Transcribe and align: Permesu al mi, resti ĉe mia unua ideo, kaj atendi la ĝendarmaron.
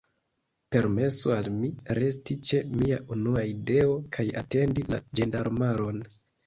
Permesu 0.75 1.33
al 1.35 1.49
mi, 1.59 1.69
resti 1.99 2.39
ĉe 2.49 2.63
mia 2.73 2.99
unua 3.17 3.47
ideo, 3.53 3.95
kaj 4.19 4.29
atendi 4.45 4.91
la 4.93 5.07
ĝendarmaron. 5.21 6.07